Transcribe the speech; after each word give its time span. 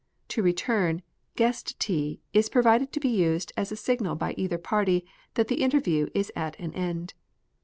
To 0.29 0.41
return," 0.41 1.03
guest 1.35 1.79
tea" 1.79 2.21
is 2.33 2.49
provided 2.49 2.91
to 2.91 2.99
be 2.99 3.07
used 3.07 3.51
as 3.55 3.71
a 3.71 3.75
signal 3.75 4.15
by 4.15 4.33
either 4.35 4.57
party 4.57 5.05
that 5.35 5.47
the 5.47 5.61
interview 5.61 6.07
is 6.15 6.31
at 6.35 6.59
an 6.59 6.73
end. 6.73 7.13